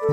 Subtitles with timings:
[0.00, 0.12] ទីន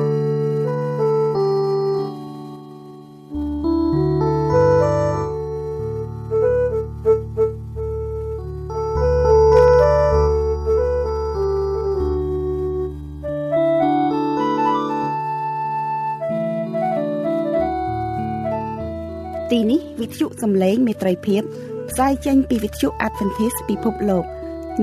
[19.76, 21.42] េះវិទ្យុសំឡេងមេត្រីភាព
[21.90, 24.26] ផ្សាយចេញពីវិទ្យុ Adventist ពិភពលោក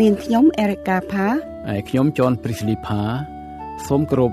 [0.01, 1.27] នាងខ្ញុំ Erica Pha
[1.69, 3.03] ហើយខ្ញុំចនព្រីស្លីផា
[3.89, 4.33] សូមគោរព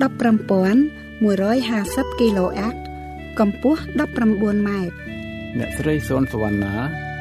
[0.00, 2.76] 15150 kHz
[3.38, 3.80] កម្ពស់
[4.24, 4.94] 19ម៉ែត្រ
[5.58, 6.74] អ្នកស្រីសុនសវណ្ណា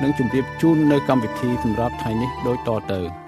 [0.03, 3.24] នឹងជម្រាបជូននៅកម្មវិធីសម្រាប់ថ្ងៃនេះដូចតទៅ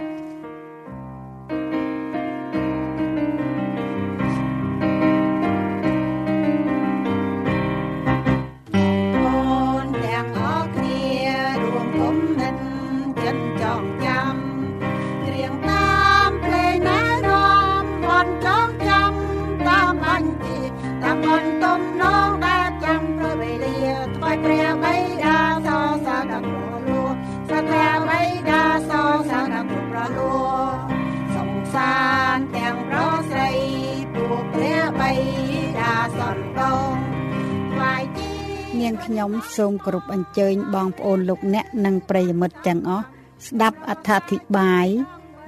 [38.82, 43.06] នាងខ្ញុំសូមគោរពអញ្ជើញបងប្អូនលោកអ្នកនិងប្រិយមិត្តទាំងអស់
[43.48, 44.88] ស្ដាប់អត្ថាធិប្បាយ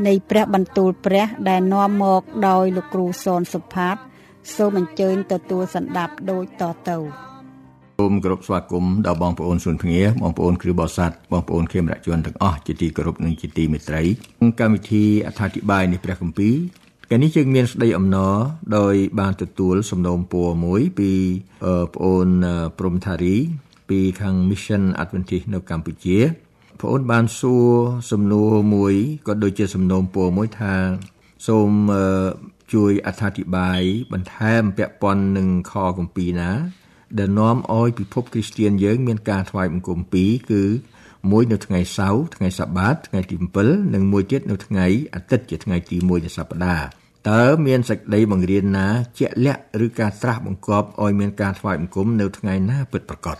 [0.08, 3.95] នៃព្រះបន្ទូលព្រះដែលនាំមកដោយលោកគ្រូសនសុផាត
[4.55, 6.97] សូមអញ្ជើញទទួលសន្តាប់ដូចតទៅ
[7.99, 14.04] សូមគោរពស្វាគមន៍ដល់បងប្អូនសុនភ្ងាបងប្អូនគ្រូបោសាទបងប្អូនខេមរជនទាំងអស់ជាទីគោរពនិងជាទីមេត្រី
[14.59, 16.55] កម្មវិធីអត្ថាធិប្បាយនៃព្រះគម្ពីរ
[17.11, 18.36] កាលនេះយើងមានស្ដីអំណរ
[18.77, 21.11] ដោយបានទទួលសំណូមពរមួយពី
[21.93, 22.27] ប្អូន
[22.80, 23.36] ព្រំថារី
[23.89, 26.17] ពីខាង Mission Adventist នៅកម្ពុជា
[26.81, 27.69] ប្អូនបានសួរ
[28.11, 28.93] សំណួរមួយ
[29.27, 30.75] ក៏ដូចជាសំណូមពរមួយថា
[31.48, 31.69] សូម
[32.73, 33.81] ជួយអត្ថាធិប្បាយ
[34.14, 36.52] បន្ថែមពាក់ព័ន្ធនឹងខគម្ពីរណា
[37.17, 40.64] ដែលនាំឲ្យពិភពគ្រីស្ទានយើងមានការថ្វាយបង្គំពីរគឺ
[41.31, 43.35] មួយនៅថ្ងៃសៅរ៍ថ្ងៃសបាតថ្ងៃទី
[43.65, 44.85] 7និងមួយទៀតនៅថ្ងៃ
[45.15, 46.85] អាទិត្យជាថ្ងៃទី1នៃសប្តាហ៍
[47.30, 48.87] តើមានសេចក្តីបង្រៀនណា
[49.19, 53.37] ជាក់លាក់ឬការត្រាស់បង្គាប់ឲ្យមានការថ្វាយបង្គំនៅថ្ងៃណាពិតប្រាកដ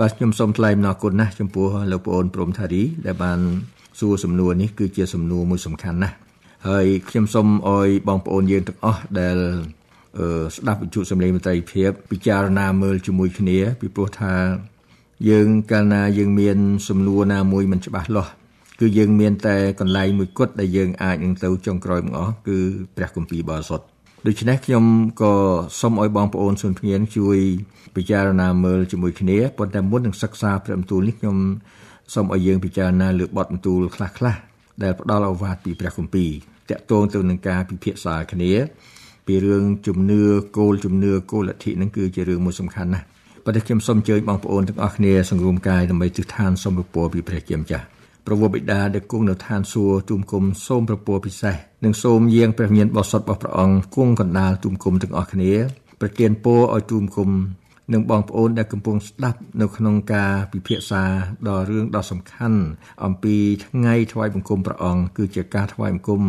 [0.00, 3.38] បាទខ្ញុំសូមថ្លែងអំណរគុណណាស់ចំពោះលោកប្អូនព្រំថារីដែលបាន
[3.98, 6.16] សួរសំណួរនេះគឺជាសំណួរមួយសំខាន់ណាស់
[6.68, 9.36] ហើយខ្ញុំសូមឲ្យបងប្អូនយើងទាំងអស់ដែល
[10.18, 10.26] អឺ
[10.56, 14.32] ស្ដាប់វិទ្យុសំឡេងមន្ត្រីភាពពិចារណាមើលជាមួយគ្នាពីព្រោះថា
[15.30, 18.32] យើងកាលណាយើងមានសំណួរណាមួយមិនច្បាស់លាស់
[18.80, 22.58] គឺយើងមានតែកន្លែងមួយគត់ដែលយើងអាចនឹងទៅចុងក្រោយមកអស់គឺ
[22.96, 23.84] ព្រះគម្ពីរបរិសុទ្ធ
[24.26, 24.84] ដូច្នេះខ្ញុំ
[25.22, 25.34] ក៏
[25.80, 27.38] សូមឲ្យបងប្អូនសុនភ្ងៀនជួយ
[27.96, 31.36] ពិចារណាមើលជាមួយគ្នាប៉ុន្តែមុននឹងសិក្សាព្រះបន្ទូលនេះខ្ញុំ
[32.14, 34.40] សូមឲ្យយើងពិចារណាលើបទបន្ទូលខ្លះៗ
[34.82, 36.30] ដែលផ្ដល់ឱវាទពីព្រះគម្ពីរ
[36.70, 38.52] តាក់ទងទៅនឹងការពិភាក្សាគ្នា
[39.26, 40.22] ពីរឿងជំនឿ
[40.58, 43.06] គោលជំនឿគោលលទ្ធិនឹងគឺជារឿងមួយសំខាន់ណាស់
[43.46, 47.84] ប៉ុន្តែខ្ញុំសូមអញ្ជើញបងប្អូនទាំងអស់គ្នាសង្រួមកាយដើម្បីទិដ្ឋានសូមពរពីព្រះជាម្ចាស់
[48.26, 51.54] ព្រះវរបិតាដែលគង់នៅឋានសួគ៌ទូមគុំសូមប្រពោពិសេស
[51.84, 55.52] និងសូមយាងព្រះញាណបរិសុទ្ធរបស់ព្រះអង្គគង់កណ្ដាលទូមគុំទាំងអស់គ្នា
[56.00, 57.30] ប្រទានពរឲ្យទូមគុំ
[57.92, 61.04] និងបងប្អូនដែលកំពុងស្ដាប់នៅក្នុងការពិភាក្សា
[61.48, 62.60] ដ៏រឿងដ៏សំខាន់
[63.04, 63.36] អំពី
[63.66, 66.22] ថ្ងៃថ្វាយបង្គំព្រះអង្គគឺជាការថ្វាយបង្គំ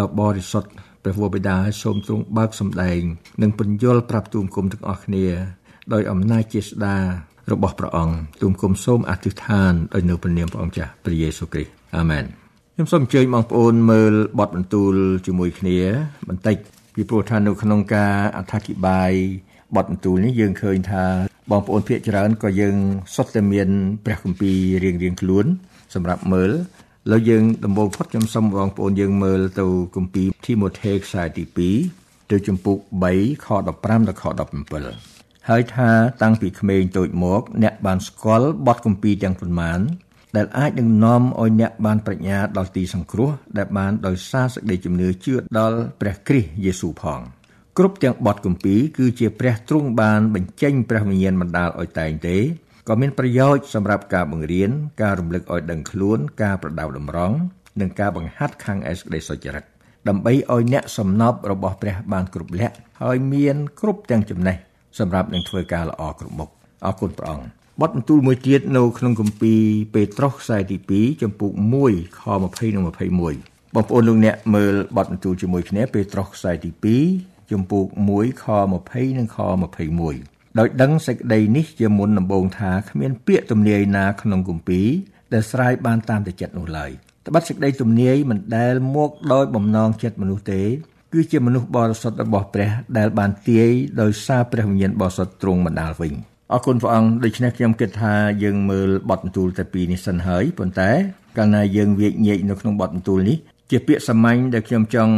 [0.00, 0.70] ដ៏បរិសុទ្ធ
[1.04, 3.00] ព្រះវរបិតាសូមទ្រង់បើកសម្ដែង
[3.42, 5.26] និងពន្យល់ប្រាប់ទូមគុំទាំងអស់គ្នា
[5.92, 6.96] ដោយអំណាចជាស្ដា
[7.52, 12.24] របស់ព្រះអង្គទូមគុំសូមអធិដ្ឋានដោយនៅព្រះនាមព្រះអង្គចាស់ព្រះយេស៊ូវគ្រីស្ទអាមែន
[12.74, 14.94] ខ្ញុំសូមអញ្ជើញបងប្អូនមើលបទបន្ទូល
[15.26, 15.78] ជាមួយគ្នា
[16.28, 16.56] បន្តិច
[16.94, 19.12] ពីព្រោះថានៅក្នុងការអត្ថាធិប្បាយ
[19.76, 21.04] បទបន្ទូលនេះយើងឃើញថា
[21.50, 22.76] បងប្អូនភាគច្រើនក៏យើង
[23.14, 23.68] សុទ្ធតែមាន
[24.04, 25.46] ព្រះគម្ពីររៀងរៀងខ្លួន
[25.94, 26.50] សម្រាប់មើល
[27.10, 31.44] លើយើងដំបូងផុតខ្ញុំសូមបងប្អូនយើងមើលទៅគម្ពីរធីម៉ូថេខ្សែទី
[31.88, 32.78] 2ទៅជំពូក
[33.12, 34.24] 3ខ15ដល់ខ
[35.10, 35.90] 17 ហើយថា
[36.22, 39.80] តាំងពីក្មេងតូចមកអ្នកបានស្គាល់បទគម្ពីរទាំងប៉ុន្មាន
[40.36, 47.20] ដែលអាចនឹងនាំឲ្យអ្នកបានប្រាជ្ញាដល់ទីសង្គ្រោះដែលបានដោយសារសេចក្តីជំនឿជឿដល់ព្រះគ្រីស្ទយេស៊ូវផង
[47.78, 52.38] គ្រប់ទាំងបទគម្ពីរគឺជាព្រះទ្រង់បានបញ្ចេញព្រះវិញ្ញាណបណ្ដាលឲ្យតែងទេ
[52.88, 54.70] ក៏មានប្រយោជន៍សម្រាប់ការបង្រៀន
[55.02, 57.36] ការរំលឹកឲ្យដឹងខ្លួនការប្រដៅតម្រង់
[57.80, 59.64] និងការបង្ហាត់ខាងឯសេចក្តីសុចរិត
[60.08, 64.56] ដើម្បីឲ្យអ្នកសំណប់របស់ព្រះបានគ្រប់លក្ខហើយមានគ្រប់ទាំងចំណេះ
[64.98, 66.50] សម្រាប់នឹងធ្វើការល្អគ្រប់មុខ
[66.84, 67.46] អរគុណព្រះអង្គ
[67.80, 69.62] បទបន្ទូលមួយទៀតនៅក្នុងគម្ពីរ
[69.94, 71.50] ពេត្រុសខ្សែទី2ចំពុក
[71.84, 76.70] 1ខ20និង21បងប្អូនលោកអ្នកមើលបទបន្ទូលជាមួយគ្នាពេត្រុសខ្សែទី
[77.16, 77.84] 2ចំពុក
[78.14, 78.46] 1ខ
[78.82, 79.38] 20និងខ
[79.98, 84.88] 21ដោយដឹងសេចក្តីនេះជាមុនដំបូងថាគ្មានពាក្យទំនាយណាក្នុងគម្ពីរ
[85.32, 86.90] ដែលស្រាយបានតាមតែចិត្តនោះឡើយ
[87.26, 90.62] ត្បិតសេចក្តីទំនាយមិនដែលមកដោយបំណងចិត្តមនុស្សទេ
[91.12, 93.70] គឺជាមនុស្សបរិសុទ្ធរបស់ព្រះដែលបានទាយ
[94.00, 96.12] ដោយសារព្រះវិញ្ញាណបរិសុទ្ធទ្រង់បណ្ដាលវិញ
[96.52, 100.90] អរគុណព្រះអង្គដូច្នេះខ្ញុំគិតថាយើងមើលបទបន្ទូលតែពីរនេះសិនហើយប៉ុន្តែ
[101.38, 103.36] កាលណាយើងវាកញែកនៅក្នុងបទបន្ទូលនេះ
[103.70, 105.14] ជាពាក្យសាមញ្ញដែលខ្ញុំចង់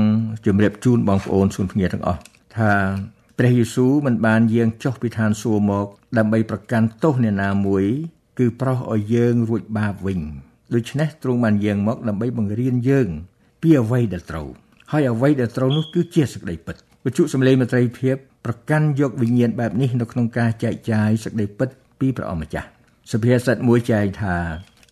[0.46, 2.20] ជម្រាបជូនបងប្អូនសុនភ្ងាទាំងអស់
[2.56, 2.72] ថា
[3.38, 5.86] ព្រះយេស៊ូវមិនបានយាងចុះពីឋានសួគ៌មក
[6.18, 7.84] ដើម្បីប្រកាន់ទោសអ្នកណាមួយ
[8.38, 10.20] គឺប្រោសឲ្យយើងរួចបាបវិញ
[10.74, 13.08] ដូច្នេះទ្រង់បានយាងមកដើម្បីបង្រៀនយើង
[13.62, 14.48] ពីអ្វីដែលត្រូវ
[14.96, 21.68] ហើយអ្វីដែលត្រូវនោះគឺជាសេចក្តីពិតវិជ្ជាសម្លេងមត្រីភាពប្រកាន់យកវិញ្ញាណបែបនេះនៅក្នុងការចែកចាយសេចក្តីពិត
[22.00, 22.68] ពីព្រះអម្ចាស់
[23.12, 24.36] សុភាសិតមួយចែងថា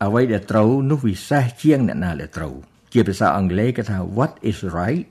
[0.05, 2.55] អ្វីដែលត្រូវនោះវិសេសជាងអ្នកណាដែលត្រូវ
[2.93, 5.05] ជាភាសាអង់គ្លេសគេថា what is right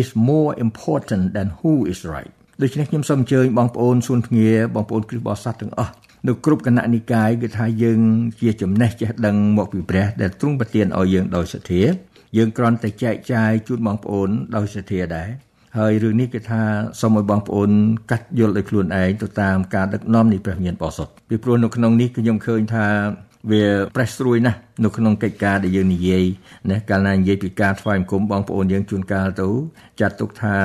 [0.00, 5.92] is more important than who is right ដូច្នេះខ្ញុំសូមអញ្ជើញបងប្អូនសួនភ្ងាបងប្អូនគ្រិស្តបរិស័ទទាំងអស់
[6.26, 8.00] នៅគ្រប់គណៈនិកាយគឺថាយើង
[8.40, 11.82] ជាចំណេះចេះដឹងមកពីព្រះដែលទ្រង់ប្រទានឲ្យយើងដោយសទ្ធា
[12.36, 15.28] យើងគ្រាន់តែចែកចាយជូនបងប្អូនដោយសទ្ធាដែរ
[15.78, 16.62] ហើយរឿងនេះគឺថា
[17.00, 17.70] សូមឲ្យបងប្អូន
[18.10, 22.86] កាត់យល់ដោយខ្លួនឯងទៅតាមការដឹកនាំនៃព្រះវិញ្ញាណបរិសុទ្ធពីព្រោះនៅក្នុងនេះខ្ញុំឃើញថា
[23.50, 23.64] វា
[23.96, 26.24] ប្រេះស្រួយណាស់នៅក្នុងកិច្ចការដែលយើងនិយាយ
[26.70, 29.48] ណាកាលណានិយាយពីការថ្វាយបង្គំបងប្អូនយើងជួនកាលទៅ
[30.00, 30.56] ចាត់ទុកថា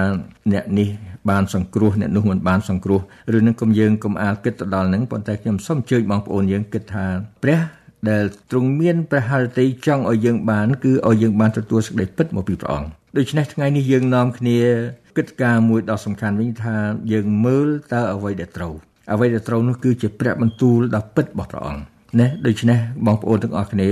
[0.54, 0.90] អ្នកនេះ
[1.30, 3.00] បានសង្គ្រោះអ្នកនោះមិនបានសង្គ្រោះ
[3.38, 7.06] ឬនឹងគុំយើងគុំអាលគិតទៅដល់នឹងប៉ុន្តែខ្ញុំសូមជើញបងប្អូនយើងគិតថា
[7.44, 7.60] ព្រះ
[8.10, 14.60] ដែលទ្រង់មានព្រះハរតីចង់ឲ្យយើងបានគឺឲ្យយើងបានទទួលសេចក្តីពិតមកពីព្រះអង្គដូច្នេះថ្ងៃនេះយើងនាំគ្នា
[15.18, 16.76] គិតការមួយដ៏សំខាន់វិញថា
[17.14, 18.74] យើងមើលតើអ្វីដែលត្រូវ
[19.14, 21.84] អ្វីដែលត្រូវនោះគឺជាព្រះបន្ទូលដ៏ពិតរបស់ព្រះអង្គ
[22.20, 23.90] ណាដូច្នេះបងប្អូនទាំងអស់គ្នា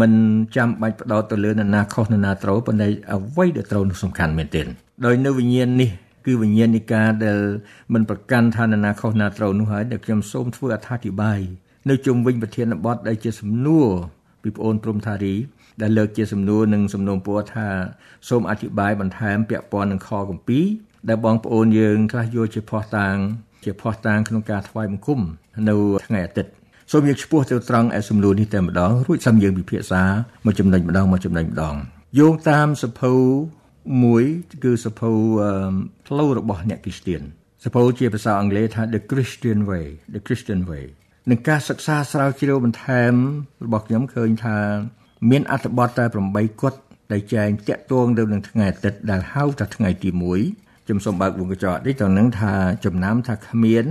[0.00, 0.12] មិន
[0.56, 4.66] ចាំបាច់បដោតទៅលើនរណាខុសនរណាត្រូវប៉ុន្តែអ្វីដែលត្រូវនោះសំខាន់មែនទែន
[5.04, 5.90] ដោយនៅវិញ្ញាណនេះ
[6.26, 7.38] គឺវិញ្ញាណនៃការដែល
[7.94, 11.40] មិនប្រកាន់ថានរណាខុសណាត្រូវនោះហើយដែលខ្ញុំសូមធ្វើអត្ថាធិប្បាយ
[11.90, 13.88] នៅជុំវិញប្រធានបទដែលជាសំណួរ
[14.42, 15.34] ពីប្អូនព្រំថារី
[15.82, 17.68] ដែលលើកជាសំណួរនិងសំណូមពរថា
[18.28, 20.64] សូមអធិប្បាយបន្ថែមពាក់ព័ន្ធនឹងខគម្ពីរ
[21.08, 23.16] ដែលបងប្អូនយើងខ្លះយកជាផោះតាង
[23.64, 25.20] ជាផោះតាងក្នុងការថ្វាយបង្គំ
[25.68, 25.74] នៅ
[26.06, 26.50] ថ្ងៃអាទិត្យ
[26.92, 30.02] សូមយើងឆ្ពោះទៅត្រង់ឯសំណួរនេះតែម្ដងរួចសំយើងពិភាក្សា
[30.44, 31.74] មួយចំណុចម្ដងមួយចំណុចម្ដង
[32.18, 33.12] យោងតាមសភៅ
[34.04, 34.24] មួយ
[34.64, 35.12] គឺសភៅ
[36.06, 37.22] ផ្លូវរបស់អ្នកគ្រីស្ទៀន
[37.64, 40.84] សភៅជាភាសាអង់គ្លេសថា The Christian Way The Christian Way
[41.30, 43.12] នឹងការសិក្សាស្រាវជ្រាវបន្ថែម
[43.64, 44.58] របស់ខ្ញុំឃើញថា
[45.30, 46.78] មានអត្ថបទតែ8គត់
[47.12, 50.10] ដែលចែងតាក់ទងទៅនឹងថ្ងៃអាទិត្យដែលហៅថាថ្ងៃទី
[50.46, 52.54] 1ខ្ញុំសូមបើកវងកញ្ចក់នេះទៅនឹងថា
[52.84, 53.86] ចំណាំថាគ្មាន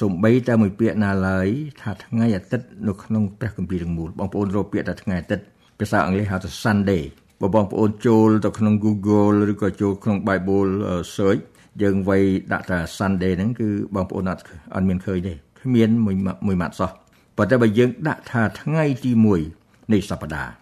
[0.00, 1.48] សំបីតែមួយពាក្យណាឡើយ
[1.82, 5.44] ថាថ្ងៃអាទិត្យនៅក្នុងព្រះគម្ពីរទាំងមូលបងប្អូនរកពាក្យថាថ្ងៃអាទិត្យ
[5.78, 7.02] ភាសាអង់គ្លេសហៅថា Sunday
[7.40, 10.70] បើបងប្អូនចូលទៅក្នុង Google ឬក៏ចូលក្នុង Bible
[11.14, 11.42] search
[11.82, 14.42] យើងវាយដាក់ថា Sunday ហ្នឹងគឺបងប្អូនអត់
[14.74, 16.16] អត់មានឃើញទេ គ្មានមួយ
[16.46, 16.90] មួយម៉ាត់សោះ
[17.36, 19.12] ប៉ុន្តែបើយើងដាក់ថាថ្ងៃទី
[19.52, 20.52] 1នៃសប្តាហ៍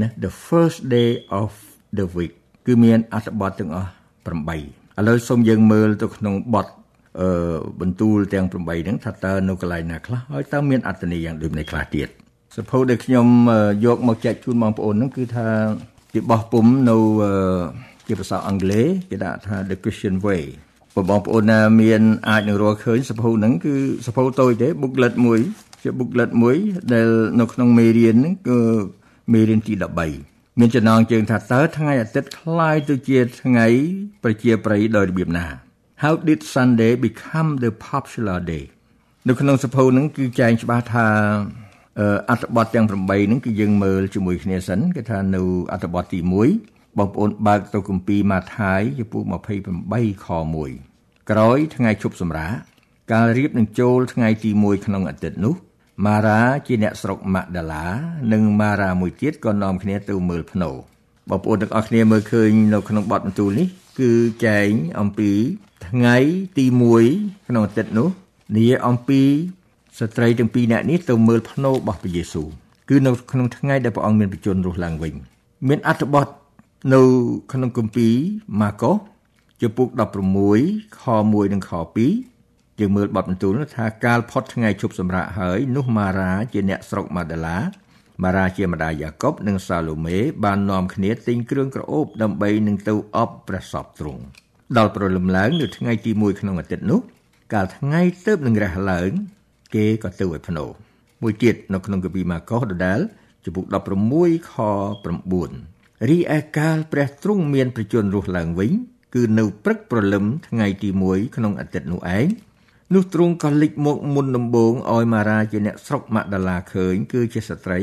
[0.00, 1.10] ណា the first day
[1.40, 1.50] of
[1.98, 2.32] the week
[2.66, 3.90] គឺមានអត្ថបទទាំងអស់
[4.24, 4.60] 8ឥ
[5.08, 6.66] ឡូវសូមយើងមើលទៅក្នុងបទ
[7.20, 7.28] អឺ
[7.80, 12.08] បន្ទូលទាំង8ហ្នឹងថាតើនៅកន្លែងណាខ្លះហើយតើមានអត្ថន័យយ៉ាងដូចម្តេចខ្លះទៀត
[12.56, 13.26] សភៅដែលខ្ញុំ
[13.84, 15.48] យកមកចែកជូនបងប្អូនហ្នឹងគឺថា
[16.12, 16.96] គេបោះពុំនៅ
[18.06, 20.42] ជាភាសាអង់គ្លេសគេដាក់ថា the Christian way
[21.09, 23.75] បងប្អូនណាមានអាចនឹងរកឃើញសភៅហ្នឹងគឺ
[24.07, 25.39] សភៅតូចទេ booklet មួយ
[25.81, 26.55] ជា booklet មួយ
[26.93, 27.09] ដែល
[27.39, 28.59] នៅក្នុងមេរៀនហ្នឹងគឺ
[29.33, 29.73] មេរៀនទី
[30.17, 33.67] 13មានចំណងជើងថាតើថ្ងៃអាទិត្យคล้ายទៅជាថ្ងៃ
[34.23, 35.47] ប្រជាប្រិយដោយរបៀបណា
[36.03, 38.65] How did Sunday become the popular day
[39.27, 41.07] នៅក្នុងសភៅហ្នឹងគឺចែងច្បាស់ថា
[42.29, 46.19] អត្ថបទទាំង8ហ្នឹងគឺយើងមើលជាមួយគ្នាសិនគេថានៅអត្ថបទទី
[46.59, 49.21] 1បងប្អូនបើកទៅគម្ពីរម៉ាថាយចំពោះ
[49.73, 50.27] 28ខ
[50.67, 50.86] 1
[51.30, 52.48] ក្រោយថ្ងៃជប់សម្រា
[53.12, 55.54] កាលរៀបនឹងចូលថ្ងៃទី1ក្នុងអាទិត្យនោះ
[56.06, 57.86] ម៉ារ៉ាជាអ្នកស្រុកម៉ាក់ដាឡា
[58.32, 60.70] និងម៉ារ៉ាមួយទៀតក៏នាំគ្នាទៅមើលភ្នូ
[61.30, 63.68] បងប្អូនទាំងអស់គ្នាមើលឃើញនៅក្នុងបទបន្ទូលនេះ
[64.00, 64.10] គឺ
[64.46, 64.70] ចែង
[65.00, 65.30] អំពី
[65.88, 66.16] ថ្ងៃ
[66.58, 66.64] ទី
[67.06, 68.08] 1ក្នុងអាទិត្យនោះ
[68.56, 69.20] និយាយអំពី
[69.98, 72.48] ស្ត្រីទាំងពីរនាក់នេះទៅមើលភ្នូរបស់ព្រះយេស៊ូវ
[72.88, 75.14] គឺនៅក្នុងថ្ងៃដែលព្រះអង្គមានបញ្ជន់រស់ឡើងវិញ
[75.68, 76.26] មានអត្ថបទ
[76.94, 77.00] នៅ
[77.52, 78.12] ក្នុងគម្ពីរ
[78.60, 78.96] ម៉ាកុស
[79.62, 79.88] ជំពូក
[80.44, 81.72] 16ខ1និងខ
[82.26, 87.58] 2យើងមើលបទបន្ទូលថាកាលផុតថ្ងៃជប់សម្រាប់ហើយនោះម៉ារ៉ាជាអ្នកស្រុកម៉ាដាឡា
[88.22, 94.22] ម៉ារ៉ាជាម្ដាយយ៉ាកុបនិងសាឡូមេបាននាំគ្នាទិញគ្រឿងក្រអូបដើម្បីនឹងទៅអបព្រះសពទ្រង់
[94.76, 97.00] ដល់ព្រលឹមឡើងនៅថ្ងៃទី1ក្នុងអាទិត្យនោះ
[97.54, 99.10] កាលថ្ងៃទៅនឹងរះឡើង
[99.74, 100.64] គេក៏ទៅឲ្យភ្នោ
[101.22, 103.00] មួយទៀតនៅក្នុងកាពីម៉ាកុសដដែល
[103.44, 103.64] ចំពុក
[104.08, 104.54] 16ខ
[105.32, 108.72] 9រីឯកាលព្រះទ្រង់មានប្រជញ្ញរស់ឡើងវិញ
[109.14, 112.26] គឺនៅព្រឹកព្រលឹមថ្ងៃទី1ក្នុងអាទិត្យនោះឯង
[112.94, 117.80] នោះទ្រង់ក៏លេចមកមុនដំបូងឲ្យម៉ារ៉ាជាអ្នកស្រុកម៉ាក់ដាឡាឃើញ គឺជាស្ត្រី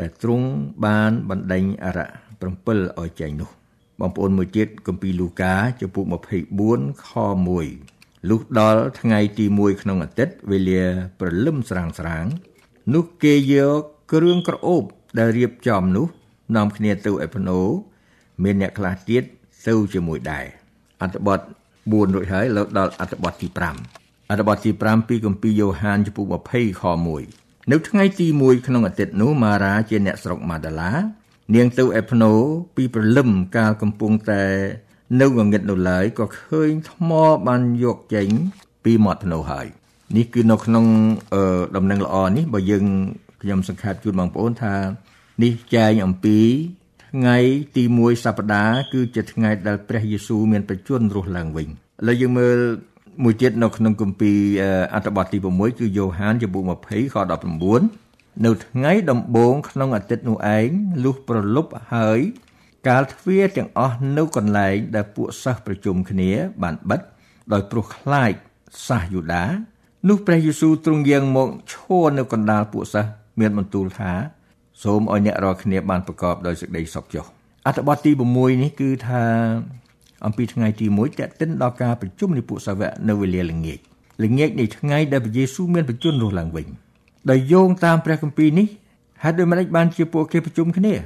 [0.00, 0.48] ដែលទ្រង់
[0.84, 2.08] បានបណ្ដេញអរៈ
[2.48, 3.50] 7ឲ្យចេញនោះ
[4.00, 6.04] បងប្អូនមួយទៀតគម្ពីរលូកាចំពុក
[6.52, 7.08] 24ខ
[7.50, 10.84] 1លុះដល់ថ្ងៃទី1ក្នុងអាទិត្យវេលា
[11.20, 12.26] ព្រលឹមស្រាងស្រាង
[12.94, 13.82] នោះគេយក
[14.12, 14.84] គ្រឿងក្រអូប
[15.18, 16.06] ដែលរៀបចំនោះ
[16.56, 17.60] នាំគ្នាទៅអេផណូ
[18.42, 19.22] មានអ្នកខ្លះទៀត
[19.68, 20.46] ទៅជាមួយដែរ
[21.02, 21.40] អត្ថបទ
[21.76, 23.48] 4រួចហើយលើដល់អត្ថបទទី
[23.88, 26.84] 5អត្ថបទទី5ពីគម្ពីរយ៉ូហានចំពុក20ខ
[27.26, 30.92] 1នៅថ្ងៃទី1ក្នុងអាទិត្យនោះម៉ារ៉ាជាអ្នកស្រុកម៉ាដាឡា
[31.54, 32.32] នាងទៅអេផណូ
[32.76, 34.42] ពីព្រលឹមកាលកំពុងតែ
[35.20, 37.10] នៅងងឹតនៅឡើយក៏ឃើញថ្ម
[37.46, 38.28] បានយកចេញ
[38.84, 39.66] ពីមាត់ភ្នោហើយ
[40.16, 40.84] នេះគឺនៅក្នុង
[41.76, 42.84] ដំណឹងល្អនេះបើយើង
[43.42, 44.74] ខ្ញុំសង្ខេបជូនបងប្អូនថា
[45.42, 46.38] នេះចែងអំពី
[47.12, 47.36] ថ្ងៃ
[47.76, 51.72] ទី1សប្តាហ៍គឺជាថ្ងៃដែលព្រះយេស៊ូវមានប្រជញ្ញរស់ឡើងវិញឥ
[52.06, 52.56] ឡូវយើងមើល
[53.22, 54.38] មួយទៀតនៅក្នុងគម្ពីរ
[54.94, 57.16] អត្ថបទទី6គឺយ៉ូហានចំពុក20ខ
[57.76, 60.68] 19នៅថ្ងៃដំបូងក្នុងអាទិត្យនោះឯង
[61.04, 62.20] លុះប្រលប់ហើយ
[62.88, 66.30] កាលទ្វារទាំងអស់នៅកន្លែងដែលពួកសិស្សប្រជុំគ្នា
[66.62, 67.00] បានបិទ
[67.52, 68.32] ដោយព្រោះខ្លាច
[68.86, 69.44] សាសយូដា
[70.08, 73.10] នោះព្រះយេស៊ូវទ្រង់យាងមកឈរនៅកណ្ដាលពួកសិស្ស
[73.40, 74.12] មានបន្ទូលថា
[74.82, 77.24] សូមឲ្យអ្នករាល់គ្នាបានប្រកបដោយសេចក្តីសុខចុះ
[77.66, 79.22] អត្ថបទទី6នេះគឺថា
[80.26, 83.78] អំពីថ្ងៃទី1តេតិនដល់ការប្រជុំនៃពួកសាវកនៅវេលាល្ងាច
[84.24, 86.66] ល្ងាចនៃថ្ងៃដែលព្រះយេស៊ូវមានប្រជញ្ញរស់ឡើងវិញ
[87.30, 88.66] ដោយយោងតាមព្រះគម្ពីរនេះ
[89.22, 90.98] ហេតុដូចម្តេចបានជាពួកគេប្រជុំគ្នាឥ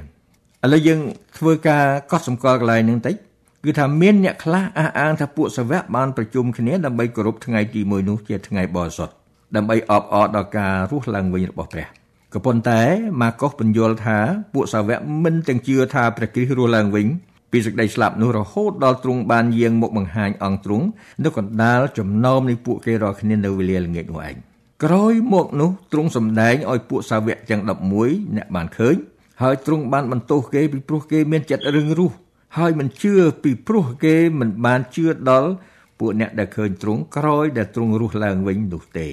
[0.73, 0.99] ឡូវយើង
[1.37, 3.15] ធ្វើការកត់សម្គាល់កន្លែងនឹងតិច
[3.63, 9.13] គឺថាមានអ្នកខ្លះអះអាងថាពួកសាវកបានប្រជុំគ្នាដើម្បីគោរពថ្ងៃទី1នោះជាថ្ងៃបរិសុទ្ធ
[9.55, 12.00] ដើម្បីអបអរដល់ការរស់ឡើងវិញរបស់ព្រះ
[12.33, 12.81] ក៏ប៉ុន្តែ
[13.21, 14.17] ម៉ាកុសបញ្យល់ថា
[14.53, 17.07] ពួកសាវកមិនទាំងជឿថាព្រះគ្រីស្ទរស់ឡើងវិញ
[17.51, 20.85] ពីសេចក្តីស្លាប់នោះរហូតដល់ទ្រង់បានយាងមកបង្ហាញអង្គទ្រង់
[21.23, 24.35] នៅកណ្ដាលចំណោមនៃពួកគេរាល់គ្នានៅវេលាល្ងាចនោះឯង
[24.83, 27.61] ក្រោយមកនោះទ្រង់សម្ដែងឲ្យពួកសាវកទាំង
[27.99, 28.95] 11អ្នកបានឃើញ
[29.41, 32.11] ហើយទ្រង់បានបន្ទោសគេពីព្រោះគេមានចិត្តរឹងរូស
[32.57, 35.49] ហើយមិនជឿពីព្រោះគេមិនបានជឿដល់
[35.99, 39.09] ពួកអ្នកដែលឃើញទ្រង់ក្រោយដែលទ្រង់រស់ឡើងវិញនោះទេ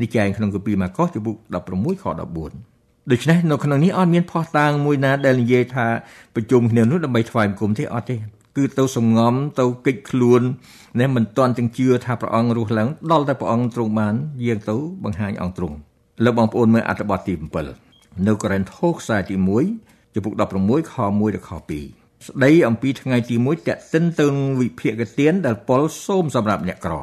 [0.00, 1.36] នេះចែងក្នុងគម្ពីរម៉ាកុសជំពូក
[1.70, 5.86] 16ខ14ដូច្នេះនៅក្នុងនេះអត់មានផុសតាងមួយណាដែលនិយាយថា
[6.34, 8.16] ប្រជុំគ្នានោះដើម្បីថ្វាយបង្គំទេអត់ទេ
[8.56, 10.42] គឺទៅសងំទៅកិច្ចខ្លួន
[11.00, 15.76] នេះមិនទាន់ទាំងជឿថាព្រះអង្គរស់ឡើងដល់តែព្រះអង្គទ្រង់បានយាងទៅបង្ហាញអង្គទ្រង់
[16.24, 17.34] លើបងប្អូនមើលអត្ថបទទី
[17.80, 19.36] 7នៅកូរិនថូសខ្សែទី
[19.76, 24.26] 1ចំពុក16ខ1ដល់ខ2ស្ដីអំពីថ្ងៃទី1តាក់ទិនទៅ
[24.60, 26.94] វិភាគទានដែលប៉ុលសូមសម្រាប់អ្នកក្រ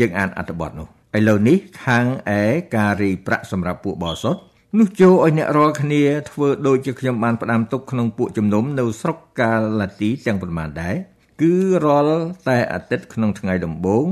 [0.00, 2.06] យើងអានអត្ថបទនោះ ឥឡូវនេះខាង
[2.38, 2.42] ឯ
[2.76, 4.36] ការរីប្រាក់សម្រាប់ពួកបោសុត
[4.78, 10.96] នោះចូលឲ្យអ្នករាល់គ្នាធ្វើដូចជាខ្ញុំបានផ្ដាំទុកក្នុងពួកជំនុំនៅស្រុកកាឡាទីទាំងប៉ុន្មានដែរ
[11.40, 11.54] គឺ
[11.84, 14.06] រាល់តែអាទិត្យក្នុងថ្ងៃដំបូង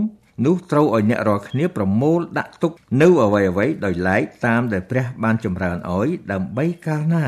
[0.46, 7.24] នោះត្រូវឲ្យអ្នករាល់គ្នាប្រមូលដាក់ទុកនៅអ្វីអ្វីដោយឡែកតាមដែលព្រះបានចម្រើនឲ្យដើម្បីកាលណា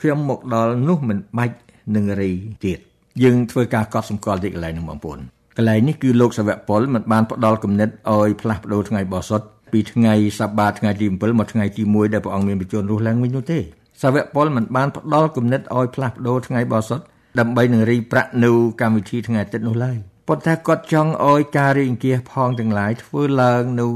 [0.00, 1.56] ខ្ញុំមកដល់នោះមិនបាច់
[1.94, 2.32] និងរី
[2.64, 2.78] ទៀត
[3.22, 9.40] យើងធ្វើការកត់សម្គាល់ទីកន្លែងនេះបងប្អូនក ន្លែងនេះគឺលោកសាវកប៉ុលមិនបានផ្ដល់គំនិតឲ្យផ្លាស់ប្ដូរថ្ងៃបោះសុត
[9.72, 13.58] ពីថ្ងៃសបាតថ្ងៃទី7មកថ្ងៃទី1ដែលព្រះអង្គមានបញ្ជូនរស់ឡើងវិញនោះទេ
[14.02, 17.00] សាវកប៉ុលមិនបានផ្ដល់គំនិតឲ្យផ្លាស់ប្ដូរថ្ងៃបោះសុត
[17.40, 18.50] ដើម្បីនឹងរីប្រាក់នៅ
[18.80, 19.96] កម្មវិធីថ្ងៃអាទិត្យនោះឡើយ
[20.28, 23.88] ប៉ុន្តែគាត់ចង់ឲ្យការរីអង្គាសផងទាំងឡាយធ្វើឡើងនៅ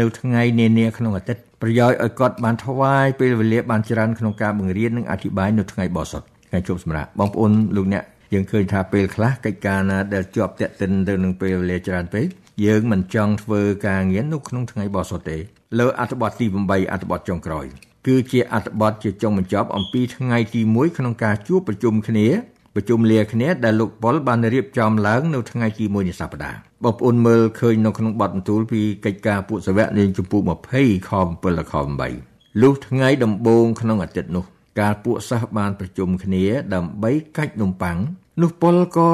[0.00, 12.26] នៅថ្ងៃនានាក្នុងអាទិត្យប្រយោជន៍ឲ្យគាត់បានថ្វាយពេលវេលាបានច្រើនក្នុងការបង្រៀននិងអធិប្បាយនៅថ្ងៃបោះសុតថ្ងៃជប់សម្រាប់បងប្អូនលោកអ្នក យើងឃើញថាពេលខ្លះកិច្ចការណាដែលជាប់តាក់ទិនទៅនឹងពេលវេលាច្រើនពេក
[12.66, 15.38] យើងមិនចង់ធ្វើការងារនៅក្នុងថ្ងៃបោះសុតទេ
[15.78, 17.66] លើអត្ថបទទី8អត្ថបទចុងក្រោយ
[18.06, 22.26] គឺជាអត្ថបទជាចុងបញ្ចប់អំពីថ្ងៃទី1ក្នុងការជួបប្រជុំគ្នា
[22.74, 30.42] ប្រជុំលាគ្នាដែលលោកប៉ុលបានរៀបចំឡើងនៅថ្ងៃទី1នៃសប្តាហ៍បងប្អូនមើលឃើញនៅក្នុងបទបន្ទូលពីកិច្ចការពួកសាវកនៃជំពូក
[30.74, 31.74] 20ខ7ដល់ខ
[32.18, 34.44] 8លុះថ្ងៃដំបូងក្នុងអាទិត្យនោះ
[34.80, 36.44] កាលពួកសិស្សបានប្រជុំគ្នា
[36.74, 37.96] ដើម្បីកាច់នំប៉័ង
[38.42, 39.10] នោះពលក៏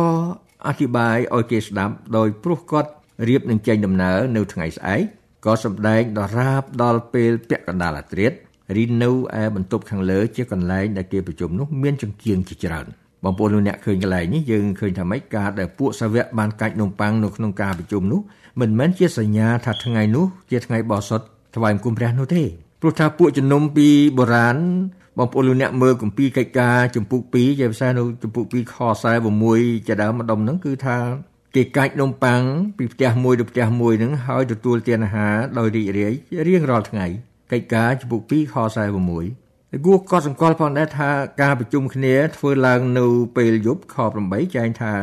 [0.66, 2.90] អធិប្បាយឲ្យគេស្ដាប់ដោយព្រោះគាត់
[3.28, 5.02] រៀបនឹងចេញដំណើរនៅថ្ងៃស្អែក
[5.44, 8.32] ក៏សម្ដែងដល់រាបដល់ពេលពាក់កណ្ដាលអាត្រៀត
[8.76, 12.86] រីនៅឯបន្ទប់ខាងលើជាកន្លែងដែលគេប្រជុំនោះមានចង្កៀងជាច្រើន
[13.24, 18.20] បងប្អូនលោកអ្នកឃើញកន្លែងនេះយើងឃើញថាម៉េចការដែលពួកសាវកបានកាច់នំប៉័ងនៅក្នុងការប្រជុំនោះ
[18.60, 21.20] មិនមែនជាសញ្ញាថាថ្ងៃនោះជាថ្ងៃបោះសុត
[21.56, 22.42] ថ្វាយបង្គំព្រះនោះទេ
[22.84, 23.88] ព្រោះថាពួកជំនុំពី
[24.18, 24.56] បុរាណ
[25.18, 28.76] បងប្អូនលោកអ្នកមើលគម្ពីរកិច្ចការចំពុក2ជាភាសានៅចំពុក2ខ
[29.32, 30.96] 46ជាដើមម្ដុំហ្នឹងគឺថា
[31.54, 32.40] គេកាច់នំប៉័ង
[32.78, 36.12] ពីផ្ទះមួយទៅផ្ទះមួយហ្នឹងហើយទទួលទានអាហារដោយរីករាយ
[36.46, 37.06] រៀងរាល់ថ្ងៃ
[37.52, 38.54] កិច្ចការចំពុក2ខ
[39.18, 41.10] 46គួរកត់សម្គាល់ផងដែរថា
[41.42, 44.94] ការប្រជុំគ្នាធ្វើឡើងនៅពេលយប់ខ8ចែងថា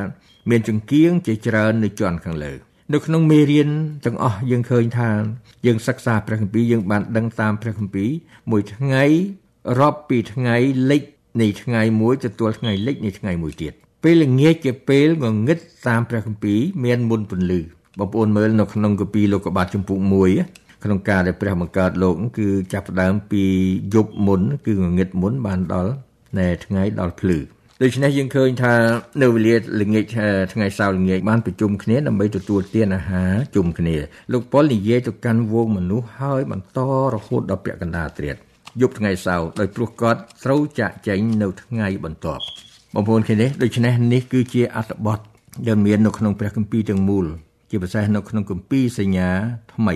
[0.50, 2.53] មានចង្គៀងជាច្រើននៅជាន់ខាងលើ
[2.93, 3.69] នៅក្នុងមេរៀន
[4.05, 5.10] ទាំងអស់យើងឃើញថា
[5.65, 8.10] យើងសិក្សាព្រះគម្ពីរយើងបានដឹងតាមព្រះគម្ពីរ
[8.51, 9.03] មួយថ្ងៃ
[9.79, 10.55] រាប់ពីថ្ងៃ
[10.91, 11.01] លិច
[11.41, 15.57] នៃថ្ងៃមួយទទួលថ្ងៃលិចនៃថ្ងៃមួយទៀតពេលល្ងាចជាពេលងងឹត
[15.88, 17.60] តាមព្រះគម្ពីរមានមុនពន្លឺ
[18.00, 19.98] បងប្អូនមើលនៅក្នុងគម្ពីរលោកុបាទចំពុក
[20.41, 23.43] 1ក្នុងការដែលព្រះបង្កើតលោកគឺចាប់ផ្ដើមពី
[23.93, 25.93] យប់មុន គឺងងឹតមុនបានដល់
[26.39, 27.38] នៅថ្ងៃដល់ភ្លឺ
[27.83, 28.73] ដូច្នេះយើងឃើញថា
[29.21, 30.05] នៅវេលាល្ងាច
[30.53, 33.95] ថ្ងៃសៅរ៍ល្ងាចបានប្រជុំគ្នាដើម្បីទទួលទានអាហារជុំគ្នា
[34.31, 36.79] លោកប៉ុលនិយាយទៅកាន់វងមនុស្សហើយបន្ត
[37.13, 38.35] រហូតដល់ពាក់កណ្ដាលត្រៀត
[38.81, 42.43] យប់ថ្ងៃសៅរ៍ដោយព្រោះគាត់ត្រូវចាក់ចែងនៅថ្ងៃបន្ទាប់
[42.95, 45.19] បងប្អូនឃើញទេដូច្នេះនេះគឺជាអត្ថបទ
[45.67, 47.25] ដែលមាននៅក្នុងព្រះគម្ពីរទាំងមូល
[47.69, 49.29] ជាពិសេសនៅក្នុងគម្ពីរសញ្ញា
[49.73, 49.95] ថ្មី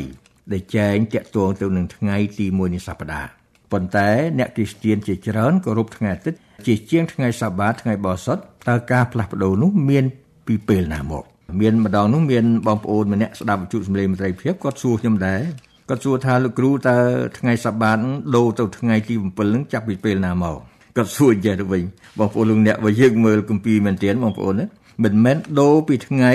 [0.51, 3.34] ដែលចែងតាក់ទងទៅនឹងថ្ងៃទី1នៃសប្តាហ៍
[3.71, 8.37] ប៉ុន្តែអ្នកគ្រីស្ទានជាច្រើនគោរពថ្ងៃអាទិត្យជាជាងថ្ងៃសបាតថ្ងៃបោសុត
[8.69, 10.05] តើការផ្លាស់ប្ដូរនោះមាន
[10.47, 11.23] ពីពេលណាមក
[11.61, 15.41] មានម្ដងនោះមានបងប្អូនម្នាក់ស្ដាប់វិទ្យុសំឡេងមន្ត្រីភាពគាត់សួរខ្ញុំដែរ
[15.89, 16.97] គាត់សួរថាលោកគ្រូតើ
[17.37, 17.97] ថ្ងៃសបាត
[18.35, 20.57] ដូរទៅថ្ងៃទី7ហ្នឹងចាប់ពីពេលណាមក
[20.97, 21.83] គាត់សួរចេះទៅវិញ
[22.19, 24.65] បងប្អូនលោកអ្នកបើយើងមើលគម្ពីរមែនទែនបងប្អូនណា
[25.03, 26.33] មិនមែនដូរពីថ្ងៃ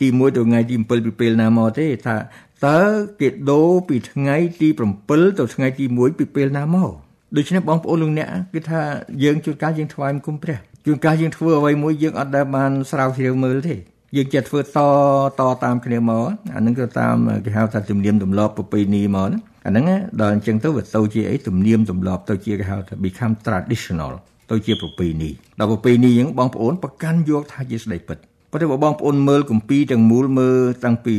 [0.00, 2.14] ទី1ទៅថ្ងៃទី7ពីពេលណាមកទេថា
[2.66, 2.80] តើ
[3.20, 4.68] គេដូរពីថ្ងៃទី
[5.04, 6.90] 7ទៅថ្ងៃទី1ពីពេលណាមក
[7.36, 8.80] ដូច្នេះបងប្អូនលោកអ្នកគឺថា
[9.22, 13.76] យើងជួនកាលយើងថ្វាយគុំព្រះជួនកាលយើងធ្វើអ្វីមួយយើងអត់ដែលបានស្រាវជ្រាវមើលទេ
[14.16, 14.64] យើងចេះធ្វើត
[15.38, 19.84] តតាមគ្នាមកអានឹងទៅតាមគេហៅថាទំនៀមទម្លាប់ប្រពៃណីមកណាអាហ្នឹង
[20.20, 24.12] ដល់អញ្ចឹងទៅវាទៅជាអីទំនៀមទម្លាប់ទៅជាគេហៅថា become traditional
[24.50, 28.18] ទៅជាប្រពៃណីដល់ប្រពៃណីអញ្ចឹងបងប្អូនប្រកាន់យកថាជាស្ដីពិត
[28.52, 31.16] ប៉ុន្តែបើបងប្អូនមើលគម្ពីរទាំងមូលមើលតាំងពី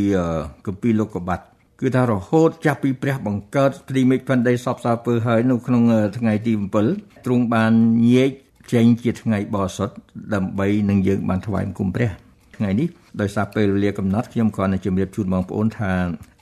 [0.68, 1.44] គម្ពីរលោកុបាត់
[1.80, 5.84] គឺថារហូតចាប់ពីព្រះបង្កើតព្រីមេឃផែនដីសពសាពើហើយនៅក្នុង
[6.18, 6.54] ថ្ងៃទី
[6.90, 7.74] 7ទ្រង់បាន
[8.08, 8.32] ញែក
[8.74, 9.96] ចេញជាថ្ងៃបរិសុទ្ធ
[10.34, 12.10] ដើម្បីនឹងយើងបានថ្វាយបង្គំព្រះ
[12.58, 12.88] ថ្ងៃនេះ
[13.22, 15.94] ដោយសារពេលវេលាកំណត់ខ្ញុំគ្រាន់តែជម្រាបជូនបងប្អូនថា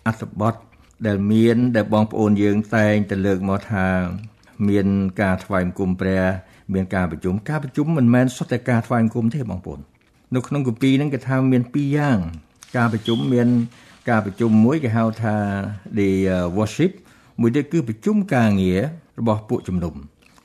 [0.08, 0.54] អត្ថបទ
[1.08, 3.86] ដែលមានដែលបងប្អូនយើងតែងតែលើកមកថា
[4.70, 4.88] មាន
[5.22, 6.24] ការថ្វាយបង្គំព្រះ
[6.74, 9.82] មានការប្រជុំការប្រជុំមិនមែនសុទ្ធតែការថ្វាយបង្គំទេបងប្អូន
[10.36, 12.17] នៅក្នុងគម្ពីរហ្នឹងគេថាមានពីរយ៉ាង
[12.78, 13.48] ការប្រជុំមាន
[14.10, 15.36] ការប្រជុំមួយគេហៅថា
[15.98, 16.10] the
[16.58, 16.91] worship
[17.41, 18.82] មួយទៀតគឺប្រជុំការងារ
[19.20, 19.94] របស់ពួកជំនុំ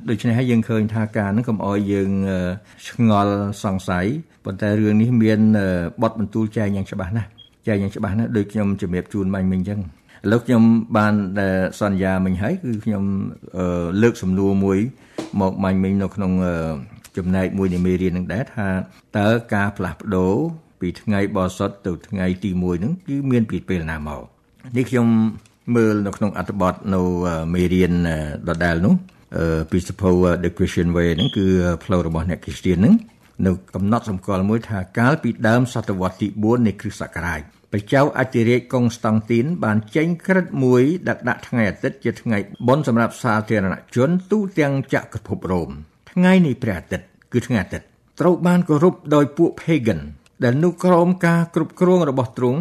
[0.09, 2.11] ដូច្នេះហើយយើងឃើញថាការហ្នឹងកុំអោយយើង
[2.89, 4.07] ឆ្ងល់សង្ស័យ
[4.45, 5.41] ប៉ុន្តែរឿងនេះមាន
[6.03, 7.29] បទបន្ទូលចែងយ៉ាងច្បាស់ណាស់
[7.67, 10.63] ចែងយ៉ាងច្បាស់ណាស់ដូចខ្ញុំជំរាបជូនមិញមិញអញ្ចឹងឥឡូវខ្ញុំ
[10.97, 11.15] បាន
[11.81, 13.05] សន្យាមិញហើយគឺខ្ញុំ
[14.03, 14.79] លើកសំណួរមួយ
[15.41, 16.33] មកមាញ់មិញនៅក្នុង
[17.17, 18.69] ចំណែកមួយនៃមេរៀននឹងដែរថា
[19.19, 20.35] តើការផ្លាស់ប្ដូរ
[20.81, 24.23] ពីថ្ងៃបរិសុទ្ធទៅថ្ងៃទី1ហ្នឹងគឺមានពីពេលណាមក
[24.77, 25.07] នេះខ្ញុំ
[25.75, 27.01] មើលនៅក្នុងអត្ថបទនៅ
[27.55, 27.93] មេរៀន
[28.49, 28.95] ដដែលនោះ
[29.71, 30.11] ពីសភៅ
[30.43, 31.47] The Christian Way ហ្នឹងគឺ
[31.85, 32.95] ផ្លូវរបស់អ្នកគ្រីស្ទានហ្នឹង
[33.47, 37.41] នៅកំណត់សម្គាល់មួយថាកាលពីដើមសតវត្សទី4នៃគ្រិស្តសករាជ
[37.73, 45.71] ព្រះចៅអធិរាជកុងស្តង់ទីន បានចេញក្រឹតមួយដាក់ដាក់ថ្ងៃអាទិត្យជាថ្ងៃបុណ្យសម្រាប់សាធារណជនទូទាំងចក្រភពរ៉ូម
[46.17, 47.87] ថ្ងៃនៃព្រះអាទិត្យគឺថ្ងៃអាទិត្យ
[48.21, 50.01] ត្រូវបានគោរពដោយពួក pagan
[50.45, 52.61] ដែលនោះក្រោមការគ្រប់គ្រងរបស់ទ្រង់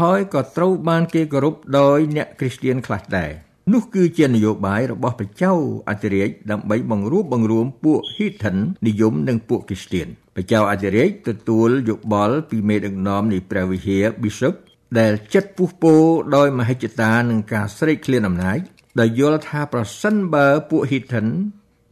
[0.00, 3.30] ហើយក៏ត្រូវបានគេគោរពដោយអ្នកគ្រីស្ទានខ្លះដែរ
[3.72, 5.52] នោះគឺជានយោបាយរបស់ព្រះចៅ
[5.88, 14.54] អធិរាជដើម្បីបង្រួបបង្រួមពួកហ៊ីថិននិយមនិងពួកគ្រីស្ទានព្រះចៅអធិរាជទទួលយោបល់ពីមេដឹកនាំនៃព្រះវិហារ Bishop
[14.98, 15.94] ដែលចិត្តពុះពោ
[16.36, 18.58] ដោយមហិច្ឆតានឹងការស្រេកឃ្លានអំណាច
[19.00, 21.20] ដោយយល់ថាប្រសិនបើពួកហ៊ីថិ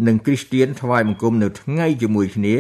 [0.07, 2.57] ននិងគ្រីស្ទានថ្វាយបង្គំនៅថ្ងៃជាមួយគ្នា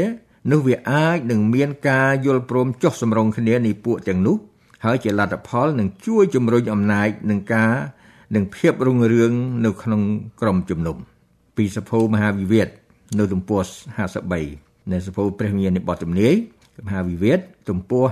[0.52, 4.36] នោះវាអាចនឹងមានការយល់ព្រមចុះសម្រុងគ្នានៃពួកទាំងនោះ
[4.84, 7.72] ហើយជាលទ្ធផលនឹងជួយជំរុញអំណាចនឹងការ
[8.34, 9.32] នឹងភាពរុងរឿង
[9.64, 10.02] នៅក្នុង
[10.40, 10.96] ក្រមជំនុំ
[11.56, 12.68] ពីសភៅមហាវិវេត
[13.18, 13.62] នៅទំព័រ
[14.26, 16.34] 53នៃសភៅព្រះវិញ្ញាណនៃបទទំនាយ
[16.86, 18.04] មហាវិវេតទំព័រ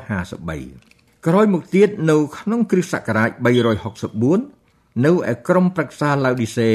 [0.60, 3.30] 53ក្រោយមកទៀតនៅក្នុងគ្រិស្តសករាជ
[4.36, 6.70] 364នៅឯក្រមប្រឹក្សាឡាវឌីសេ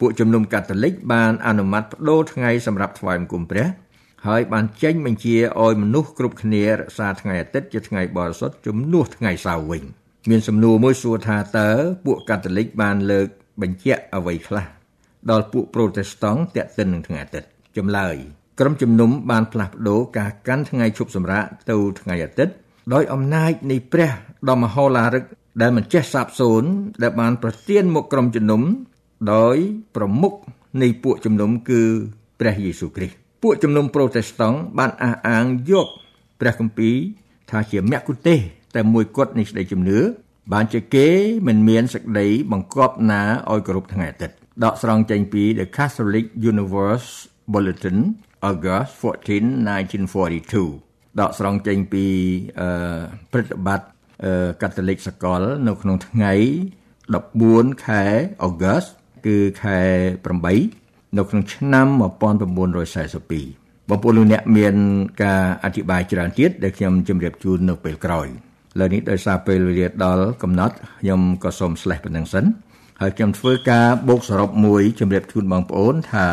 [0.00, 3.66] ពួកជំនុំកាតូលិកបានអនុម័តបដូរថ្ងៃសម្រាប់ថ្វាយបង្គំព្រះ
[4.26, 9.82] ហើយបានចេញបញ្ជាឲ្យមនុស្សគ្រប់គ្នារក្សាថ្ងៃអាទិត្យជាថ្ងៃបរិសុទ្ធជំនួសថ្ងៃសៅរ៍វិញ
[10.30, 11.70] មានសំណួរមួយសួរថាតើ
[12.06, 13.28] ពួកកាតូលិកបានលើក
[13.62, 14.66] បញ្ជាក់អ្វីខ្លះ
[15.30, 18.16] ដល់ពួកប្រូតេស្តង់ទាក់ទិននឹងថ្ងៃអាទិត្យចម្លើយ
[18.60, 22.54] ក្រុមជំនុំបានផ្លាស់ប្ដូរការកាន់ថ្ងៃឈប់សម្រាកទៅថ្ងៃអាទិត្យ
[22.94, 24.12] ដោយអំណាចនៃព្រះ
[24.48, 25.24] ដ៏មហោឡារិក
[25.62, 26.68] ដែលមិនចេះសាបសូន្យ
[27.02, 28.62] ដែលបានប្រទានមកក្រុមជំនុំ
[29.32, 29.56] ដោយ
[29.96, 30.32] ប្រមុខ
[30.82, 31.82] នៃពួកជំនុំគឺ
[32.40, 35.88] ព្រះយេស៊ូវគ្រីស្ទពួកជំនុំប្រូតេស្តង់បានអះអាងយក
[36.40, 36.94] ព្រះគម្ពីរ
[37.50, 38.38] ថាជាមគ្គុទេស
[38.74, 39.98] តែមួយគត់នៃស្ដីជំនឿ
[40.52, 41.08] បានជាគេ
[41.46, 47.08] មិនមានសេចក្តីបង្គាប់ណាឲ្យគោរពថ្ងៃអាទិត្យដកស្រង់ចេញពី The Catholic Universe
[47.52, 47.98] Bulletin
[48.50, 52.04] August 14 1942ដកស្រង់ចេញពី
[52.60, 52.98] អឺ
[53.32, 53.88] ព្រឹត្តិបត្តិ
[54.24, 56.32] អឺកាតូលិកសកល នៅក្នុងថ្ងៃ
[57.08, 58.04] 14ខែ
[58.44, 58.84] អុកុស
[59.26, 59.78] គឺខែ
[60.46, 61.98] 8នៅក្នុងឆ្នាំ1942
[63.88, 64.74] បងប្អូនលោកអ្នកមាន
[65.22, 72.44] ការអធិប្បាយច្រើនទៀតដែលខ្ញុំជម្រាបជូននៅពេលក្រោយឥឡូវនេះដោយសារពេលវេលាដល់កំណត់ខ្ញុំក៏សូមស្លេះប៉ុណ្្នឹងសិន
[73.00, 76.28] ហើយខ្ញុំធ្វើការបូកសរុបមួយជម្រាបជូនបងប្អូនថា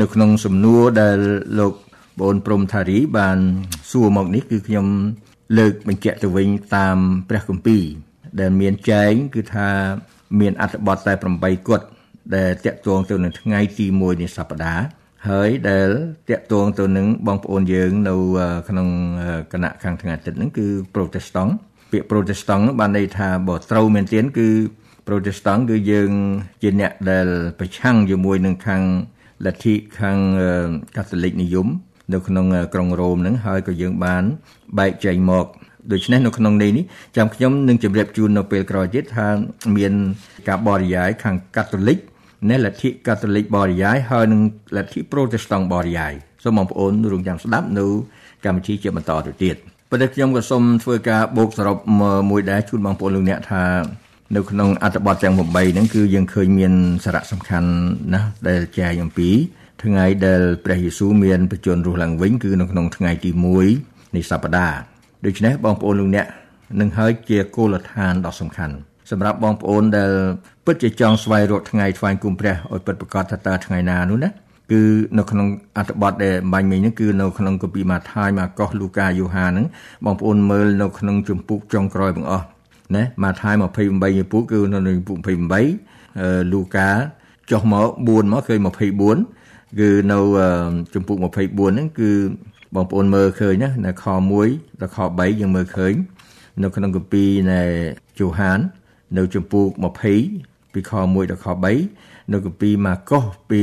[0.00, 1.18] នៅក្នុងសំណួរដែល
[1.58, 1.72] លោក
[2.20, 3.38] បងព្រំថារីបាន
[3.90, 4.86] សួរមកនេះគឺខ្ញុំ
[5.58, 6.96] លើកបញ្ជាក់ទៅវិញតាម
[7.28, 7.82] ព្រះគម្ពីរ
[8.40, 9.68] ដែលមានចែងគឺថា
[10.40, 11.86] មានអត្ថបទតែ8គត់
[12.34, 14.84] ដែលតាក់ទងទៅនឹងថ្ងៃទី1នៃសប្តាហ៍
[15.28, 15.88] ហើយដែល
[16.30, 18.14] តាក់ទងទៅនឹងបងប្អូនយើងនៅ
[18.68, 18.88] ក្នុង
[19.52, 21.52] គណៈខាងថ្ងៃអាទិត្យហ្នឹងគឺ Protestant
[21.92, 24.48] ពាក្យ Protestant បានន័យថាបើត្រូវមែនទែនគឺ
[25.06, 26.10] Protestant គឺយើង
[26.62, 27.26] ជាអ្នកដែល
[27.58, 28.82] ប្រឆាំងជាមួយនឹងខាង
[29.46, 30.18] លទ្ធិខាង
[30.96, 31.66] កាតូលិកនិយម
[32.12, 34.22] នៅក្នុងក្រុងរ៉ូមហ្នឹងហើយក៏យើងបាន
[34.78, 35.46] បែកចែកមក
[35.92, 36.84] ដូច្នេះនៅក្នុងនេះនេះ
[37.16, 39.28] ចាំខ្ញុំនឹងជម្រាបជូននៅពេលក្រោយទៀតថា
[39.76, 39.92] មាន
[40.48, 41.98] ការបរិយាយខាងកាតូលិក
[42.50, 44.40] នៃលទ្ធិកាតូលិកបរិយាយហើយនិង
[44.76, 46.12] លទ្ធិប្រូតេស្តង់បរិយាយ
[46.44, 47.86] សូមបងប្អូនរងចាំស្ដាប់នៅ
[48.44, 49.56] កម្មវិធីជាបន្តទៅទៀត
[49.90, 51.76] ប៉ុន្តែខ្ញុំក៏សូមធ្វើការបូកសរុប
[52.30, 53.64] មួយដែរជូនបងប្អូនលោកអ្នកថា
[54.36, 55.38] នៅក្នុងអត្ថបទទាំង8
[55.72, 56.72] ហ្នឹងគឺយើងឃើញមាន
[57.04, 57.70] សារៈសំខាន់
[58.14, 59.28] ណាស់ដែលចែកអំពី
[59.82, 63.30] ថ្ងៃដែលព្រះយេស៊ូវមានបញ្ជូនរស់ឡើងវិញគឺនៅក្នុងថ្ងៃទី
[63.72, 64.78] 1នៃសប្តាហ៍
[65.26, 66.26] ដូច្នេះបងប្អូនលោកអ្នក
[66.80, 68.74] នឹងហើយជាគោលដ្ឋានដ៏សំខាន់
[69.10, 70.12] សម្រាប់បងប្អូនដែល
[70.64, 74.30] ពិតជាចង់ស្វែងរកថ្ងៃថ្វាយគុំព្រះឲ្យពិតប្រាកដថាតើថ្ងៃណានោះណា
[74.72, 74.82] គឺ
[75.18, 79.66] នៅក្នុងអត្ថបទដែលបាញ់មិញហ្នឹងគឺនៅក្នុងកូពីម៉ាថាយម៉ាកុសលូកាយូហាហ្នឹង
[80.04, 82.44] បងប្អូនមើលនៅក្នុងជំពូកចុងក្រោយទាំងអស់
[82.96, 85.18] ណាម៉ាថាយ28ជំពូកគឺនៅក្នុងជំពូក
[85.84, 86.88] 28លូកា
[87.50, 90.18] ចុះមក4មកឃើញ24គឺនៅ
[90.94, 92.10] ជំពូក24ហ្នឹងគឺ
[92.74, 94.04] បងប្អូនមើលឃើញណានៅខ
[94.42, 95.94] 1ដល់ខ3យើងមើលឃើញ
[96.62, 97.62] នៅក្នុងគម្ពីរនៃ
[98.20, 98.58] យូហាន
[99.16, 99.64] នៅចំពោះ
[100.20, 101.46] 20ពីខ1ដល់ខ
[101.88, 103.62] 3នៅគម្ពីរម៉ាកុសពី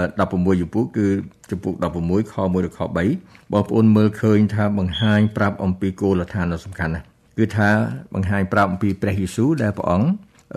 [0.00, 1.06] 16ចំពោះគឺ
[1.50, 7.04] ចំពោះ16ខ1ដល់ខ3បងប្អូនមើលឃើញថាបង្ហាញប្រាប់អំពីគោលដ្ឋានដ៏សំខាន់ណាស់
[7.38, 7.68] គឺថា
[8.14, 10.08] បង្ហាញប្រាប់អំពីព្រះយេស៊ូវដែលព្រះអង្គ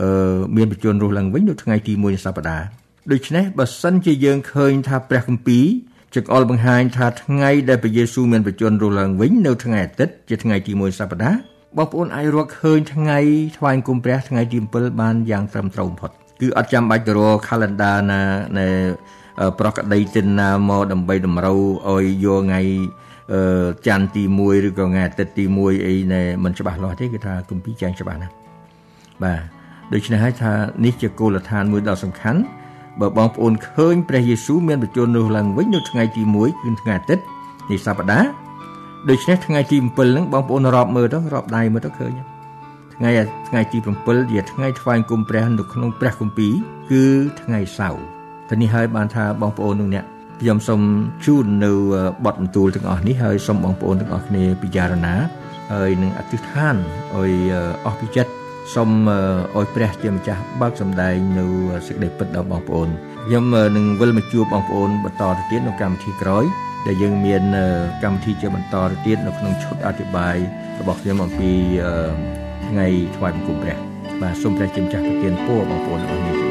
[0.02, 2.66] អឺមានបញ្ជូនរស់ឡើងវិញនៅថ្ងៃទី1នៃសប្តាហ៍
[3.12, 5.66] ដូច្នេះបើសិនជាយើងឃើញថាព្រះគម្ពីរ
[6.16, 13.20] ចង្អុលបង្ហាញថាថ្ងៃដែលព្រះយេស៊ូវមានបញ្ជូនរស់ឡើងវិញនៅថ្ងៃអាទិត្យជាថ្ងៃទី1សប្តាហ៍ បងប្អូនអាចរកឃើញថ្ងៃ
[13.58, 18.22] ថ្វាយគុំព្រះថ្ងៃទី7បានយ៉ាងត្រឹមត្រូវបំផុតគឺអត់ចាំបាច់ទៅរក calendar ណា
[18.60, 18.68] នៃ
[19.60, 22.62] ប្រកដីទិនណាមកដើម្បីតម្រូវឲ្យយកថ្ងៃ
[23.88, 28.34] ច័ន្ទទី1ឬក៏ថ្ងៃអាទិត្យទី1អីណែមិនច្បាស់លាស់ទេគឺថាគម្ពីរចែងច្បាស់ណាស់
[29.24, 29.42] បាទ
[29.94, 30.52] ដូច្នេះហើយថា
[30.86, 32.42] នេះជាគោលដ្ឋានមួយដ៏សំខាន់
[33.00, 37.24] បើបងប្អូនឃើញព្រះយេស៊ូវមានបញ្ជូនរស់ឡើងវិញនៅថ្ងៃទី1គឺថ្ងៃអាទិត្យ
[37.70, 38.41] នៃសប្តាហ៍
[39.10, 42.12] ដូច្នេះថ្ងៃទី7ហ្នឹងបងប្អូនរាប់មើលទៅរាប់ដៃមើលទៅឃើញ
[42.96, 43.12] ថ្ងៃ
[43.50, 46.54] ថ្ងៃទី7ជាថ្ងៃថ្វាយគុំព្រះនៅក្នុងព្រះគម្ពីរ
[46.92, 47.04] គឺ
[47.42, 48.04] ថ្ងៃសៅរ៍
[48.50, 50.06] តែនេះហើយបានថាបងប្អូននោះអ្នក
[50.42, 50.82] ខ្ញុំសូម
[51.26, 51.72] ជូននៅ
[52.26, 55.16] បទបន្ទូលទាំងអស់នេះហើយសូមបងប្អូនទាំងអស់គ្នាពិចារណា
[55.74, 56.76] ហើយនឹងអធិដ្ឋាន
[57.16, 57.34] ឲ្យ
[57.86, 58.32] អស់ពីចិត្ត
[58.76, 58.90] សូម
[59.56, 61.46] ឲ្យព្រះជាម្ចាស់បើកសម្ដែងនៅ
[61.88, 62.90] សេចក្តីពិតដល់បងប្អូន
[63.26, 63.44] ខ្ញុំ
[63.76, 66.46] នឹងវិលមកជួបបងប្អូនបន្តទៅទៀតនៅកម្មវិធីក្រោយ
[66.86, 67.44] ដែលយើងមាន
[68.04, 70.36] កម្មវិធីជាបន្តទៅទៀតនៅក្នុងឈុតអធិប្បាយ
[70.80, 71.52] របស់ខ្ញុំអំពី
[72.70, 73.78] ថ្ងៃថ្វាយបង្គំព្រះ
[74.22, 76.51] បាទសូមព្រះជាម្ចាស់ប្រទានពរបងប្អូនអស់នេះ